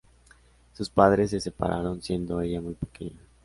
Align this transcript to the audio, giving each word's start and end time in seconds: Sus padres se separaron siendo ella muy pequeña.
Sus 0.73 0.89
padres 0.89 1.29
se 1.29 1.39
separaron 1.39 2.01
siendo 2.01 2.41
ella 2.41 2.59
muy 2.59 2.73
pequeña. 2.73 3.19